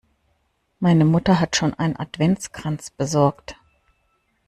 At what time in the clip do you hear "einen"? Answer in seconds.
1.75-1.95